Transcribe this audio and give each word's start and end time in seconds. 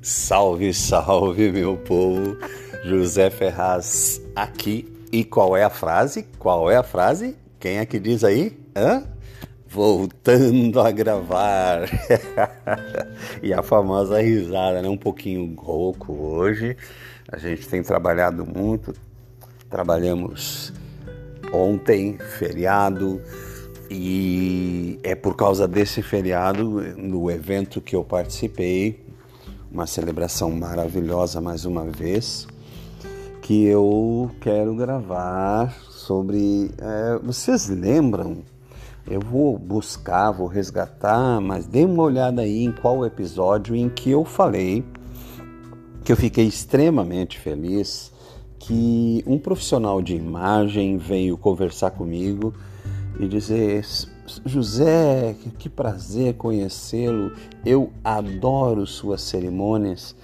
Salve, 0.00 0.72
salve, 0.72 1.50
meu 1.50 1.76
povo! 1.76 2.36
José 2.84 3.30
Ferraz 3.30 4.22
aqui. 4.34 4.86
E 5.10 5.24
qual 5.24 5.56
é 5.56 5.64
a 5.64 5.70
frase? 5.70 6.24
Qual 6.38 6.70
é 6.70 6.76
a 6.76 6.84
frase? 6.84 7.36
Quem 7.58 7.78
é 7.78 7.84
que 7.84 7.98
diz 7.98 8.22
aí? 8.22 8.56
Hã? 8.76 9.02
Voltando 9.66 10.80
a 10.80 10.92
gravar. 10.92 11.88
e 13.42 13.52
a 13.52 13.60
famosa 13.60 14.22
risada, 14.22 14.80
né? 14.80 14.88
Um 14.88 14.96
pouquinho 14.96 15.52
rouco 15.56 16.12
hoje. 16.12 16.76
A 17.30 17.36
gente 17.36 17.66
tem 17.66 17.82
trabalhado 17.82 18.46
muito. 18.46 18.94
Trabalhamos 19.68 20.72
ontem, 21.52 22.18
feriado. 22.18 23.20
E 23.90 25.00
é 25.02 25.16
por 25.16 25.34
causa 25.34 25.66
desse 25.66 26.02
feriado, 26.02 26.64
no 26.96 27.28
evento 27.30 27.80
que 27.80 27.96
eu 27.96 28.04
participei, 28.04 29.07
uma 29.70 29.86
celebração 29.86 30.50
maravilhosa 30.50 31.40
mais 31.40 31.64
uma 31.64 31.84
vez, 31.84 32.46
que 33.42 33.64
eu 33.64 34.30
quero 34.40 34.74
gravar 34.74 35.72
sobre. 35.90 36.70
É, 36.78 37.18
vocês 37.22 37.68
lembram? 37.68 38.38
Eu 39.10 39.20
vou 39.20 39.58
buscar, 39.58 40.30
vou 40.32 40.46
resgatar, 40.46 41.40
mas 41.40 41.66
dê 41.66 41.84
uma 41.84 42.02
olhada 42.02 42.42
aí 42.42 42.64
em 42.64 42.72
qual 42.72 43.06
episódio 43.06 43.74
em 43.74 43.88
que 43.88 44.10
eu 44.10 44.22
falei 44.22 44.84
que 46.08 46.12
eu 46.12 46.16
fiquei 46.16 46.46
extremamente 46.46 47.38
feliz 47.38 48.10
que 48.58 49.22
um 49.26 49.38
profissional 49.38 50.00
de 50.00 50.16
imagem 50.16 50.96
veio 50.96 51.36
conversar 51.36 51.90
comigo 51.90 52.54
e 53.20 53.28
dizer 53.28 53.84
José, 54.44 55.34
que 55.58 55.68
prazer 55.68 56.34
conhecê-lo. 56.34 57.32
Eu 57.64 57.90
adoro 58.04 58.86
suas 58.86 59.22
cerimônias. 59.22 60.14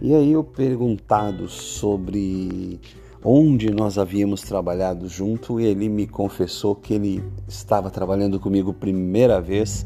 E 0.00 0.14
aí 0.14 0.32
eu 0.32 0.44
perguntado 0.44 1.48
sobre 1.48 2.80
onde 3.22 3.70
nós 3.70 3.98
havíamos 3.98 4.42
trabalhado 4.42 5.08
junto, 5.08 5.58
ele 5.58 5.88
me 5.88 6.06
confessou 6.06 6.74
que 6.74 6.94
ele 6.94 7.24
estava 7.48 7.90
trabalhando 7.90 8.38
comigo 8.38 8.72
primeira 8.72 9.40
vez 9.40 9.84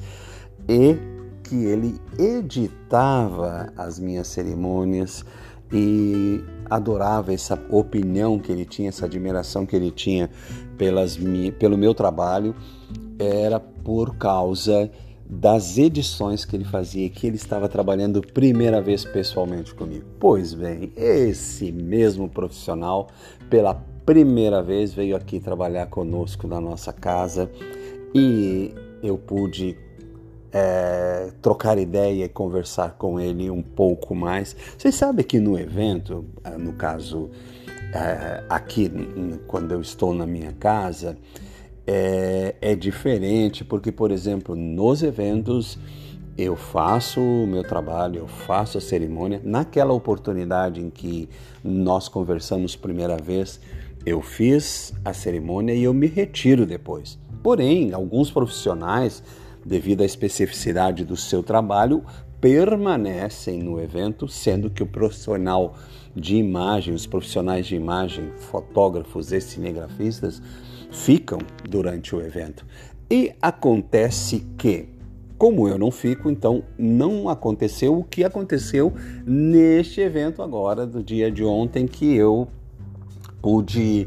e 0.68 0.96
que 1.42 1.64
ele 1.64 1.98
editava 2.18 3.72
as 3.76 3.98
minhas 3.98 4.28
cerimônias 4.28 5.24
e 5.72 6.44
adorava 6.68 7.32
essa 7.32 7.58
opinião 7.70 8.38
que 8.38 8.52
ele 8.52 8.64
tinha, 8.64 8.90
essa 8.90 9.06
admiração 9.06 9.64
que 9.64 9.74
ele 9.74 9.90
tinha 9.90 10.30
pelas, 10.76 11.18
pelo 11.58 11.78
meu 11.78 11.94
trabalho 11.94 12.54
era 13.22 13.60
por 13.60 14.16
causa 14.16 14.90
das 15.28 15.78
edições 15.78 16.44
que 16.44 16.54
ele 16.54 16.64
fazia, 16.64 17.08
que 17.08 17.26
ele 17.26 17.36
estava 17.36 17.68
trabalhando 17.68 18.20
primeira 18.20 18.82
vez 18.82 19.04
pessoalmente 19.04 19.74
comigo. 19.74 20.04
Pois 20.20 20.52
bem, 20.52 20.92
esse 20.94 21.72
mesmo 21.72 22.28
profissional, 22.28 23.08
pela 23.48 23.74
primeira 24.04 24.62
vez, 24.62 24.92
veio 24.92 25.16
aqui 25.16 25.40
trabalhar 25.40 25.86
conosco 25.86 26.46
na 26.46 26.60
nossa 26.60 26.92
casa 26.92 27.50
e 28.14 28.74
eu 29.02 29.16
pude 29.16 29.76
é, 30.52 31.32
trocar 31.40 31.78
ideia 31.78 32.26
e 32.26 32.28
conversar 32.28 32.96
com 32.98 33.18
ele 33.18 33.50
um 33.50 33.62
pouco 33.62 34.14
mais. 34.14 34.54
Vocês 34.76 34.94
sabem 34.94 35.24
que 35.24 35.40
no 35.40 35.58
evento, 35.58 36.26
no 36.58 36.74
caso 36.74 37.30
é, 37.94 38.44
aqui, 38.48 38.90
quando 39.46 39.72
eu 39.72 39.80
estou 39.80 40.12
na 40.12 40.26
minha 40.26 40.52
casa, 40.52 41.16
é, 41.86 42.54
é 42.60 42.74
diferente, 42.74 43.64
porque, 43.64 43.90
por 43.90 44.10
exemplo, 44.10 44.54
nos 44.54 45.02
eventos 45.02 45.78
eu 46.36 46.56
faço 46.56 47.20
o 47.20 47.46
meu 47.46 47.62
trabalho, 47.62 48.20
eu 48.20 48.26
faço 48.26 48.78
a 48.78 48.80
cerimônia. 48.80 49.40
Naquela 49.44 49.92
oportunidade 49.92 50.80
em 50.80 50.88
que 50.88 51.28
nós 51.62 52.08
conversamos 52.08 52.74
primeira 52.74 53.16
vez, 53.16 53.60
eu 54.04 54.22
fiz 54.22 54.94
a 55.04 55.12
cerimônia 55.12 55.74
e 55.74 55.84
eu 55.84 55.92
me 55.92 56.06
retiro 56.06 56.64
depois. 56.64 57.18
Porém, 57.42 57.92
alguns 57.92 58.30
profissionais, 58.30 59.22
devido 59.64 60.02
à 60.02 60.04
especificidade 60.04 61.04
do 61.04 61.16
seu 61.16 61.42
trabalho, 61.42 62.02
permanecem 62.40 63.62
no 63.62 63.80
evento, 63.80 64.26
sendo 64.26 64.70
que 64.70 64.82
o 64.82 64.86
profissional 64.86 65.74
de 66.14 66.36
imagem, 66.36 66.94
os 66.94 67.06
profissionais 67.06 67.66
de 67.66 67.74
imagem, 67.74 68.32
fotógrafos 68.36 69.32
e 69.32 69.40
cinegrafistas, 69.40 70.42
ficam 70.90 71.38
durante 71.68 72.14
o 72.14 72.20
evento. 72.20 72.66
E 73.10 73.32
acontece 73.40 74.46
que, 74.56 74.88
como 75.38 75.68
eu 75.68 75.78
não 75.78 75.90
fico, 75.90 76.30
então 76.30 76.62
não 76.78 77.28
aconteceu 77.28 77.98
o 77.98 78.04
que 78.04 78.24
aconteceu 78.24 78.92
neste 79.26 80.00
evento 80.00 80.42
agora, 80.42 80.86
do 80.86 81.02
dia 81.02 81.30
de 81.30 81.44
ontem, 81.44 81.86
que 81.86 82.14
eu 82.14 82.48
pude 83.40 84.06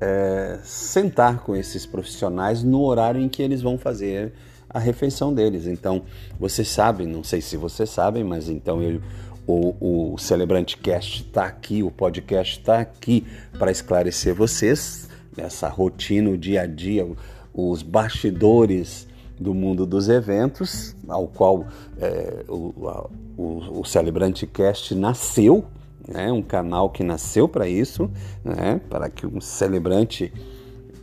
é, 0.00 0.58
sentar 0.62 1.40
com 1.40 1.56
esses 1.56 1.86
profissionais 1.86 2.62
no 2.62 2.82
horário 2.82 3.20
em 3.20 3.28
que 3.28 3.42
eles 3.42 3.62
vão 3.62 3.76
fazer 3.76 4.32
a 4.68 4.78
refeição 4.78 5.32
deles. 5.32 5.66
Então, 5.66 6.02
vocês 6.38 6.68
sabem, 6.68 7.06
não 7.06 7.24
sei 7.24 7.40
se 7.40 7.56
vocês 7.56 7.88
sabem, 7.90 8.22
mas 8.22 8.48
então 8.48 8.82
eu, 8.82 9.00
o, 9.46 10.12
o 10.12 10.18
Celebrante 10.18 10.76
Cast 10.76 11.22
está 11.22 11.44
aqui, 11.44 11.82
o 11.82 11.90
podcast 11.90 12.58
está 12.58 12.80
aqui 12.80 13.24
para 13.58 13.70
esclarecer 13.70 14.34
vocês 14.34 15.08
essa 15.36 15.68
rotina, 15.68 16.30
o 16.30 16.38
dia 16.38 16.62
a 16.62 16.66
dia, 16.66 17.06
os 17.52 17.82
bastidores 17.82 19.06
do 19.38 19.52
mundo 19.52 19.84
dos 19.84 20.08
eventos, 20.08 20.96
ao 21.06 21.28
qual 21.28 21.66
é, 22.00 22.44
o, 22.48 23.02
o, 23.36 23.80
o 23.80 23.84
Celebrante 23.84 24.46
Cast 24.46 24.94
nasceu, 24.94 25.64
né, 26.08 26.32
um 26.32 26.42
canal 26.42 26.88
que 26.88 27.02
nasceu 27.02 27.48
para 27.48 27.68
isso, 27.68 28.10
né, 28.42 28.80
para 28.88 29.10
que 29.10 29.26
um 29.26 29.40
celebrante, 29.40 30.32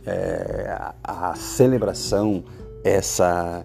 é, 0.04 0.76
a, 1.02 1.30
a 1.30 1.34
celebração, 1.36 2.44
essa 2.82 3.64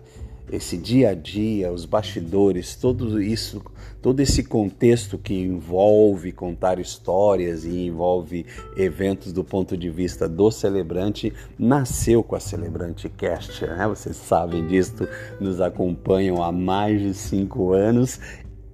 esse 0.51 0.77
dia 0.77 1.09
a 1.09 1.13
dia, 1.13 1.71
os 1.71 1.85
bastidores, 1.85 2.75
tudo 2.75 3.21
isso, 3.21 3.61
todo 4.01 4.19
esse 4.19 4.43
contexto 4.43 5.17
que 5.17 5.33
envolve 5.33 6.31
contar 6.31 6.79
histórias 6.79 7.65
e 7.65 7.87
envolve 7.87 8.45
eventos 8.75 9.31
do 9.31 9.43
ponto 9.43 9.77
de 9.77 9.89
vista 9.89 10.27
do 10.27 10.49
celebrante, 10.51 11.33
nasceu 11.57 12.23
com 12.23 12.35
a 12.35 12.39
Celebrante 12.39 13.09
Cast, 13.09 13.65
né? 13.65 13.87
Vocês 13.87 14.15
sabem 14.15 14.65
disso, 14.67 15.07
nos 15.39 15.61
acompanham 15.61 16.41
há 16.41 16.51
mais 16.51 17.01
de 17.01 17.13
cinco 17.13 17.73
anos 17.73 18.19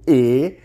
e, 0.06 0.56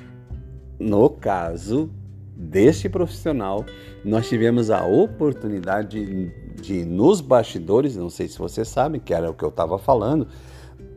no 0.80 1.10
caso 1.10 1.90
deste 2.36 2.90
profissional, 2.90 3.66
nós 4.03 4.28
tivemos 4.28 4.72
a 4.72 4.85
oportunidade 4.85 6.06
de, 6.06 6.62
de 6.62 6.85
nos 6.85 7.22
bastidores, 7.22 7.96
não 7.96 8.09
sei 8.09 8.28
se 8.28 8.38
vocês 8.38 8.68
sabem, 8.68 9.00
que 9.00 9.14
era 9.14 9.30
o 9.30 9.34
que 9.34 9.44
eu 9.44 9.50
estava 9.50 9.78
falando, 9.78 10.28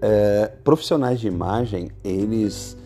é, 0.01 0.53
profissionais 0.63 1.21
de 1.21 1.27
imagem, 1.27 1.91
eles 2.03 2.77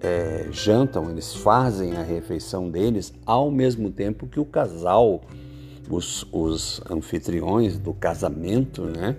é, 0.00 0.46
jantam, 0.50 1.10
eles 1.10 1.34
fazem 1.34 1.96
a 1.96 2.02
refeição 2.02 2.70
deles 2.70 3.12
ao 3.26 3.50
mesmo 3.50 3.90
tempo 3.90 4.26
que 4.26 4.38
o 4.38 4.44
casal, 4.44 5.20
os, 5.90 6.26
os 6.32 6.80
anfitriões 6.90 7.78
do 7.78 7.92
casamento, 7.92 8.84
né? 8.84 9.16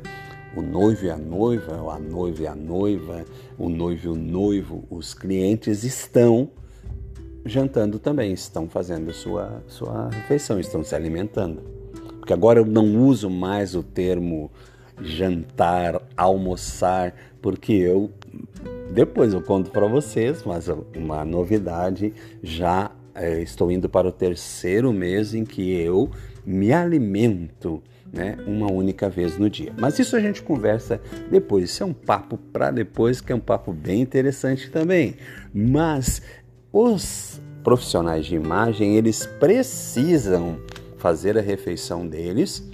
O 0.55 0.61
noivo 0.61 1.05
e 1.05 1.11
a 1.11 1.17
noiva, 1.17 1.93
a 1.93 1.99
noiva 1.99 2.41
e 2.41 2.47
a 2.47 2.55
noiva, 2.55 3.23
o 3.57 3.69
noivo 3.69 4.07
e 4.07 4.09
o 4.09 4.15
noivo, 4.15 4.83
os 4.89 5.13
clientes 5.13 5.83
estão 5.83 6.49
jantando 7.45 7.99
também, 7.99 8.33
estão 8.33 8.67
fazendo 8.67 9.13
sua, 9.13 9.63
sua 9.67 10.09
refeição, 10.09 10.59
estão 10.59 10.83
se 10.83 10.95
alimentando. 10.95 11.61
Porque 12.19 12.33
agora 12.33 12.59
eu 12.59 12.65
não 12.65 13.05
uso 13.05 13.29
mais 13.29 13.75
o 13.75 13.83
termo 13.83 14.51
jantar, 15.01 16.01
almoçar, 16.15 17.13
porque 17.41 17.73
eu 17.73 18.11
depois 18.91 19.33
eu 19.33 19.41
conto 19.41 19.69
para 19.69 19.85
vocês, 19.85 20.43
mas 20.43 20.67
uma 20.95 21.23
novidade 21.23 22.13
já 22.41 22.91
é, 23.13 23.41
estou 23.41 23.71
indo 23.71 23.87
para 23.87 24.07
o 24.07 24.11
terceiro 24.11 24.91
mês 24.91 25.33
em 25.33 25.45
que 25.45 25.71
eu 25.71 26.09
me 26.45 26.73
alimento 26.73 27.83
né, 28.11 28.37
uma 28.47 28.71
única 28.71 29.09
vez 29.09 29.37
no 29.37 29.49
dia. 29.49 29.71
Mas 29.77 29.99
isso 29.99 30.15
a 30.15 30.19
gente 30.19 30.41
conversa 30.41 30.99
depois. 31.29 31.65
Isso 31.65 31.83
é 31.83 31.85
um 31.85 31.93
papo 31.93 32.37
para 32.51 32.71
depois, 32.71 33.21
que 33.21 33.31
é 33.31 33.35
um 33.35 33.39
papo 33.39 33.71
bem 33.71 34.01
interessante 34.01 34.71
também. 34.71 35.15
Mas 35.53 36.21
os 36.73 37.39
profissionais 37.63 38.25
de 38.25 38.35
imagem, 38.35 38.95
eles 38.95 39.25
precisam 39.39 40.57
fazer 40.97 41.37
a 41.37 41.41
refeição 41.41 42.07
deles 42.07 42.67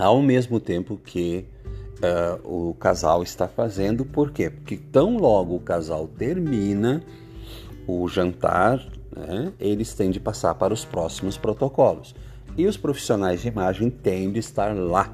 ao 0.00 0.22
mesmo 0.22 0.58
tempo 0.58 0.98
que 1.04 1.44
uh, 1.98 2.68
o 2.70 2.74
casal 2.74 3.22
está 3.22 3.46
fazendo. 3.46 4.02
Por 4.04 4.30
quê? 4.30 4.48
Porque 4.48 4.78
tão 4.78 5.18
logo 5.18 5.56
o 5.56 5.60
casal 5.60 6.08
termina 6.08 7.02
o 7.86 8.08
jantar, 8.08 8.78
né, 9.14 9.52
eles 9.60 9.92
têm 9.92 10.10
de 10.10 10.18
passar 10.18 10.54
para 10.54 10.72
os 10.72 10.86
próximos 10.86 11.36
protocolos. 11.36 12.14
E 12.56 12.66
os 12.66 12.78
profissionais 12.78 13.42
de 13.42 13.48
imagem 13.48 13.90
têm 13.90 14.32
de 14.32 14.38
estar 14.38 14.74
lá, 14.74 15.12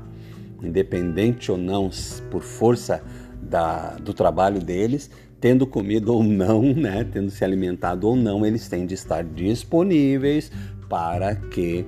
independente 0.62 1.50
ou 1.50 1.59
não, 1.59 1.91
por 2.31 2.43
força 2.43 3.03
da, 3.43 3.97
do 3.97 4.15
trabalho 4.15 4.61
deles, 4.61 5.11
tendo 5.41 5.67
comido 5.67 6.15
ou 6.15 6.23
não, 6.23 6.62
né, 6.62 7.05
tendo 7.12 7.31
se 7.31 7.44
alimentado 7.44 8.06
ou 8.06 8.15
não, 8.15 8.47
eles 8.47 8.69
têm 8.69 8.87
de 8.87 8.94
estar 8.94 9.25
disponíveis 9.25 10.53
para 10.89 11.35
que 11.35 11.85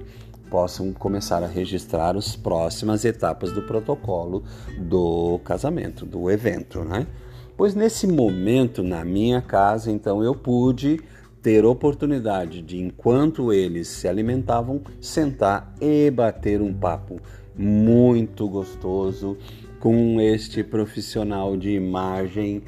possam 0.50 0.92
começar 0.92 1.42
a 1.42 1.46
registrar 1.46 2.16
as 2.16 2.36
próximas 2.36 3.04
etapas 3.04 3.52
do 3.52 3.62
protocolo 3.62 4.42
do 4.78 5.40
casamento, 5.44 6.04
do 6.04 6.30
evento, 6.30 6.84
né? 6.84 7.06
Pois 7.56 7.74
nesse 7.74 8.06
momento 8.06 8.82
na 8.82 9.04
minha 9.04 9.42
casa, 9.42 9.90
então 9.90 10.22
eu 10.22 10.34
pude 10.34 11.00
ter 11.42 11.64
oportunidade 11.64 12.62
de, 12.62 12.78
enquanto 12.78 13.52
eles 13.52 13.88
se 13.88 14.08
alimentavam, 14.08 14.80
sentar 15.00 15.74
e 15.80 16.10
bater 16.10 16.60
um 16.60 16.72
papo 16.72 17.20
muito 17.56 18.48
gostoso 18.48 19.36
com 19.80 20.20
este 20.20 20.62
profissional 20.62 21.56
de 21.56 21.70
imagem 21.70 22.62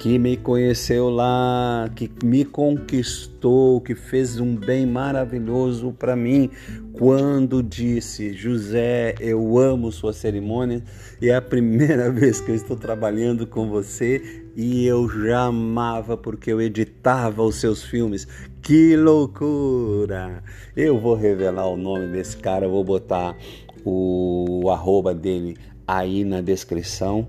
que 0.00 0.18
me 0.18 0.34
conheceu 0.34 1.10
lá, 1.10 1.86
que 1.94 2.10
me 2.24 2.42
conquistou, 2.42 3.82
que 3.82 3.94
fez 3.94 4.40
um 4.40 4.56
bem 4.56 4.86
maravilhoso 4.86 5.92
para 5.92 6.16
mim 6.16 6.48
quando 6.94 7.62
disse: 7.62 8.32
José, 8.32 9.14
eu 9.20 9.58
amo 9.58 9.92
sua 9.92 10.14
cerimônia 10.14 10.82
e 11.20 11.28
é 11.28 11.34
a 11.34 11.42
primeira 11.42 12.08
vez 12.10 12.40
que 12.40 12.50
eu 12.50 12.54
estou 12.54 12.78
trabalhando 12.78 13.46
com 13.46 13.68
você 13.68 14.46
e 14.56 14.86
eu 14.86 15.06
já 15.06 15.42
amava 15.42 16.16
porque 16.16 16.50
eu 16.50 16.62
editava 16.62 17.42
os 17.42 17.56
seus 17.56 17.84
filmes. 17.84 18.26
Que 18.62 18.96
loucura! 18.96 20.42
Eu 20.74 20.98
vou 20.98 21.14
revelar 21.14 21.66
o 21.66 21.76
nome 21.76 22.06
desse 22.06 22.38
cara, 22.38 22.66
vou 22.66 22.82
botar 22.82 23.36
o, 23.84 24.70
arroba 24.70 25.12
dele 25.12 25.58
aí 25.86 26.24
na 26.24 26.40
descrição. 26.40 27.28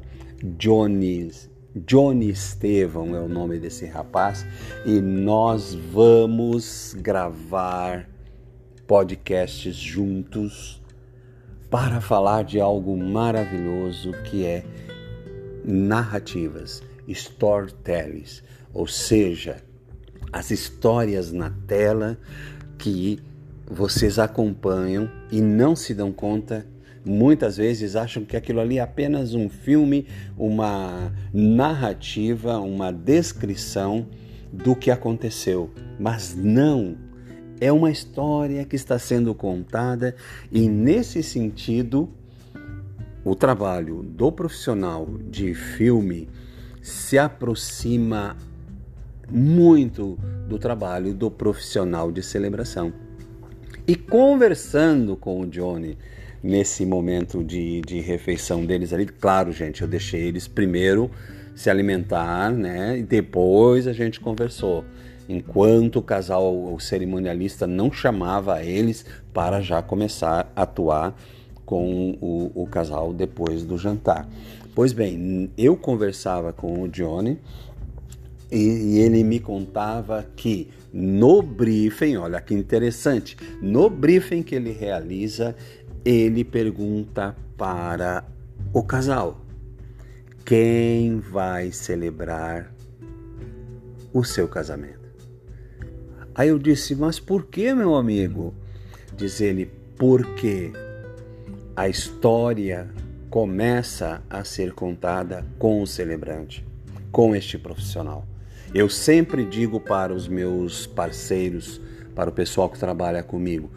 Jones 0.58 1.51
Johnny 1.74 2.30
Estevão 2.30 3.16
é 3.16 3.22
o 3.22 3.30
nome 3.30 3.58
desse 3.58 3.86
rapaz 3.86 4.46
e 4.86 5.00
nós 5.00 5.74
vamos 5.74 6.94
gravar 7.00 8.10
podcasts 8.86 9.74
juntos 9.76 10.82
para 11.70 12.02
falar 12.02 12.44
de 12.44 12.60
algo 12.60 12.98
maravilhoso 12.98 14.12
que 14.26 14.46
é 14.46 14.66
narrativas, 15.64 16.84
storytelling, 17.08 18.26
ou 18.74 18.86
seja, 18.86 19.64
as 20.34 20.52
histórias 20.52 21.32
na 21.32 21.52
tela 21.68 22.18
que 22.78 23.18
vocês 23.66 24.20
acompanham 24.20 25.10
e 25.32 25.40
não 25.40 25.74
se 25.74 25.94
dão 25.94 26.12
conta 26.12 26.66
muitas 27.06 27.58
vezes 27.58 27.96
acham 27.96 28.24
que 28.24 28.38
aquilo 28.38 28.60
ali 28.60 28.78
é 28.78 28.82
apenas 28.82 29.34
um 29.34 29.50
filme, 29.50 30.06
uma 30.38 31.12
narrativa, 31.34 32.60
uma 32.60 32.92
descrição 32.92 34.08
do 34.52 34.76
que 34.76 34.92
aconteceu. 34.92 35.72
Mas 36.00 36.36
não, 36.36 36.98
é 37.60 37.72
uma 37.72 37.92
história 37.92 38.66
que 38.66 38.76
está 38.76 38.98
sendo 38.98 39.34
contada 39.34 40.16
e, 40.52 40.68
nesse 40.68 41.24
sentido, 41.24 42.10
o 43.24 43.36
trabalho 43.36 44.02
do 44.04 44.32
profissional 44.32 45.08
de 45.30 45.54
filme 45.54 46.28
se 46.82 47.18
aproxima 47.18 48.36
muito 49.30 50.18
do 50.48 50.58
trabalho 50.58 51.14
do 51.14 51.30
profissional 51.30 52.12
de 52.12 52.24
celebração. 52.24 52.92
E 53.88 53.96
conversando 53.96 55.16
com 55.16 55.42
o 55.42 55.48
Johnny 55.48 55.98
nesse 56.44 56.86
momento 56.86 57.44
de, 57.44 57.82
de 57.82 58.00
refeição 58.00 58.66
deles 58.66 58.94
ali. 58.94 59.06
Claro, 59.06 59.52
gente, 59.52 59.82
eu 59.82 59.88
deixei 59.88 60.22
eles 60.22 60.48
primeiro 60.48 61.12
se 61.56 61.70
alimentar, 61.70 62.52
né? 62.52 62.98
E 62.98 63.04
depois 63.04 63.88
a 63.88 63.94
gente 63.94 64.20
conversou. 64.20 64.84
Enquanto 65.30 65.98
o 65.98 66.02
casal, 66.02 66.74
o 66.74 66.80
cerimonialista, 66.80 67.66
não 67.68 67.92
chamava 67.92 68.64
eles 68.64 69.06
para 69.34 69.62
já 69.62 69.82
começar 69.82 70.52
a 70.56 70.64
atuar 70.64 71.16
com 71.66 72.18
o, 72.20 72.52
o 72.54 72.68
casal 72.68 73.14
depois 73.14 73.64
do 73.64 73.78
jantar. 73.78 74.28
Pois 74.74 74.92
bem, 74.92 75.50
eu 75.58 75.78
conversava 75.78 76.52
com 76.52 76.82
o 76.82 76.88
Johnny 76.88 77.38
e, 78.52 78.58
e 78.58 79.00
ele 79.00 79.24
me 79.24 79.40
contava 79.40 80.26
que 80.36 80.70
no 80.94 81.42
briefing, 81.42 82.18
olha 82.18 82.42
que 82.42 82.54
interessante, 82.54 83.38
no 83.62 83.90
briefing 83.90 84.44
que 84.44 84.56
ele 84.56 84.72
realiza, 84.72 85.56
ele 86.04 86.44
pergunta 86.44 87.36
para 87.58 88.24
o 88.74 88.84
casal: 88.84 89.42
quem 90.46 91.20
vai 91.20 91.72
celebrar 91.72 92.74
o 94.12 94.24
seu 94.24 94.48
casamento? 94.48 95.00
Aí 96.34 96.50
eu 96.50 96.58
disse: 96.58 96.96
Mas 96.96 97.20
por 97.20 97.46
que, 97.46 97.74
meu 97.74 97.96
amigo? 97.96 98.54
Diz 99.16 99.42
ele: 99.42 99.72
Porque 99.98 100.72
a 101.76 101.88
história 101.88 102.90
começa 103.30 104.22
a 104.30 104.44
ser 104.44 104.74
contada 104.74 105.46
com 105.58 105.82
o 105.82 105.88
celebrante, 105.88 106.66
com 107.12 107.36
este 107.36 107.58
profissional. 107.58 108.28
Eu 108.74 108.90
sempre 108.90 109.46
digo 109.46 109.80
para 109.80 110.14
os 110.14 110.28
meus 110.28 110.88
parceiros, 110.88 111.80
para 112.16 112.30
o 112.30 112.34
pessoal 112.34 112.70
que 112.70 112.80
trabalha 112.80 113.22
comigo: 113.22 113.70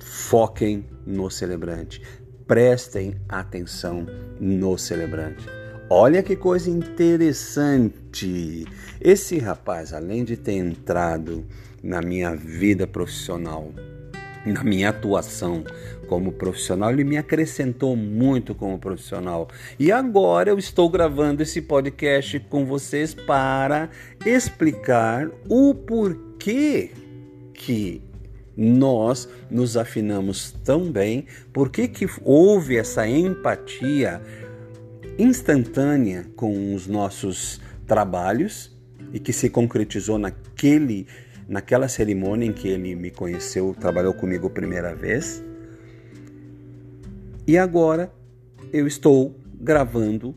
foquem 0.00 0.84
no 1.06 1.30
celebrante, 1.30 2.02
prestem 2.46 3.16
atenção 3.28 4.06
no 4.40 4.76
celebrante. 4.78 5.46
Olha 5.90 6.22
que 6.22 6.36
coisa 6.36 6.70
interessante! 6.70 8.66
Esse 9.00 9.38
rapaz, 9.38 9.94
além 9.94 10.22
de 10.24 10.36
ter 10.36 10.52
entrado 10.52 11.46
na 11.82 12.02
minha 12.02 12.36
vida 12.36 12.86
profissional, 12.86 13.72
na 14.44 14.62
minha 14.62 14.90
atuação 14.90 15.64
como 16.08 16.32
profissional, 16.32 16.90
ele 16.90 17.04
me 17.04 17.16
acrescentou 17.16 17.96
muito 17.96 18.54
como 18.54 18.78
profissional. 18.78 19.48
E 19.78 19.92
agora 19.92 20.50
eu 20.50 20.58
estou 20.58 20.88
gravando 20.88 21.42
esse 21.42 21.62
podcast 21.62 22.40
com 22.40 22.64
vocês 22.64 23.14
para 23.14 23.90
explicar 24.24 25.30
o 25.48 25.74
porquê 25.74 26.90
que 27.54 28.02
nós 28.60 29.28
nos 29.48 29.76
afinamos 29.76 30.50
tão 30.64 30.90
bem? 30.90 31.26
Por 31.52 31.70
que, 31.70 31.86
que 31.86 32.08
houve 32.24 32.76
essa 32.76 33.06
empatia 33.06 34.20
instantânea 35.16 36.26
com 36.34 36.74
os 36.74 36.88
nossos 36.88 37.60
trabalhos 37.86 38.76
e 39.12 39.20
que 39.20 39.32
se 39.32 39.48
concretizou 39.48 40.18
naquele, 40.18 41.06
naquela 41.48 41.86
cerimônia 41.86 42.46
em 42.46 42.52
que 42.52 42.66
ele 42.66 42.96
me 42.96 43.12
conheceu, 43.12 43.76
trabalhou 43.78 44.12
comigo 44.12 44.48
a 44.48 44.50
primeira 44.50 44.92
vez? 44.92 45.40
E 47.46 47.56
agora 47.56 48.12
eu 48.72 48.88
estou 48.88 49.38
gravando 49.54 50.34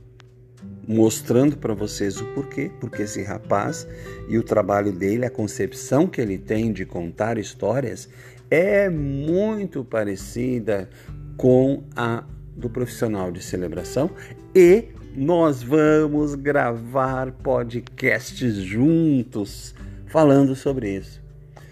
mostrando 0.88 1.58
para 1.58 1.74
vocês 1.74 2.20
o 2.20 2.26
porquê, 2.34 2.72
porque 2.80 3.04
esse 3.04 3.24
rapaz 3.24 3.88
e 4.28 4.38
o 4.38 4.44
trabalho 4.44 4.92
dele, 4.92 5.26
a 5.26 5.30
concepção 5.30 6.08
que 6.08 6.20
ele 6.20 6.38
tem 6.38 6.72
de 6.72 6.86
contar 6.86 7.38
histórias 7.38 8.10
é 8.50 8.90
muito 8.90 9.84
parecida 9.84 10.90
com 11.38 11.84
a 11.96 12.24
do 12.56 12.70
profissional 12.70 13.32
de 13.32 13.42
celebração. 13.42 14.10
E 14.54 14.90
nós 15.16 15.64
vamos 15.64 16.36
gravar 16.36 17.32
podcasts 17.32 18.56
juntos 18.56 19.74
falando 20.08 20.56
sobre 20.56 20.98
isso, 20.98 21.22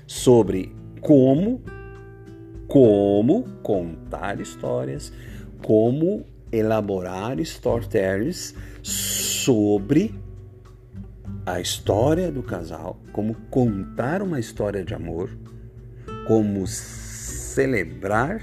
sobre 0.07 0.73
como 1.01 1.61
como 2.69 3.45
contar 3.63 4.39
histórias, 4.39 5.11
como 5.63 6.23
elaborar 6.51 7.39
storytellers 7.39 8.55
sobre 8.81 10.15
a 11.45 11.59
história 11.59 12.31
do 12.31 12.43
casal, 12.43 12.99
como 13.11 13.35
contar 13.49 14.21
uma 14.21 14.39
história 14.39 14.83
de 14.83 14.93
amor 14.93 15.29
como 16.29 16.67
celebrar 16.67 18.39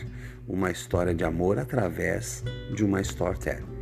uma 0.48 0.72
história 0.72 1.14
de 1.14 1.22
amor 1.22 1.56
através 1.56 2.42
de 2.74 2.84
uma 2.84 3.00
storytelling. 3.00 3.76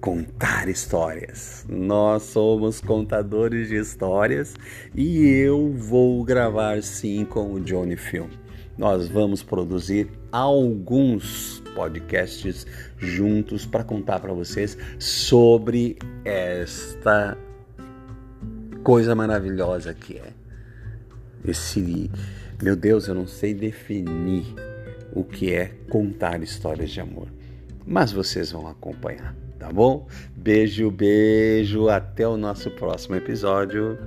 Contar 0.00 0.66
histórias. 0.70 1.66
Nós 1.68 2.22
somos 2.22 2.80
contadores 2.80 3.68
de 3.68 3.76
histórias 3.76 4.54
e 4.94 5.22
eu 5.26 5.70
vou 5.74 6.24
gravar 6.24 6.82
sim 6.82 7.26
com 7.26 7.52
o 7.52 7.60
Johnny 7.60 7.94
Film. 7.94 8.30
Nós 8.76 9.08
vamos 9.08 9.42
produzir 9.42 10.08
alguns 10.32 11.62
podcasts 11.74 12.66
juntos 12.98 13.66
para 13.66 13.84
contar 13.84 14.20
para 14.20 14.32
vocês 14.32 14.76
sobre 14.98 15.96
esta 16.24 17.36
coisa 18.82 19.14
maravilhosa 19.14 19.94
que 19.94 20.18
é 20.18 20.32
esse 21.46 22.10
meu 22.62 22.76
Deus, 22.76 23.08
eu 23.08 23.14
não 23.14 23.26
sei 23.26 23.52
definir 23.52 24.44
o 25.12 25.22
que 25.22 25.52
é 25.52 25.72
contar 25.90 26.42
histórias 26.42 26.90
de 26.90 27.00
amor, 27.00 27.28
mas 27.86 28.12
vocês 28.12 28.52
vão 28.52 28.66
acompanhar, 28.66 29.34
tá 29.58 29.70
bom? 29.70 30.06
Beijo, 30.34 30.90
beijo, 30.90 31.88
até 31.88 32.26
o 32.26 32.36
nosso 32.36 32.70
próximo 32.70 33.16
episódio. 33.16 33.98